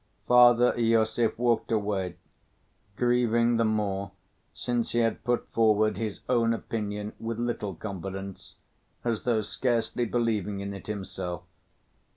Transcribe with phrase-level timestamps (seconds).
[0.27, 2.17] Father Iosif walked away,
[2.95, 4.13] grieving the more
[4.51, 8.55] since he had put forward his own opinion with little confidence
[9.03, 11.43] as though scarcely believing in it himself.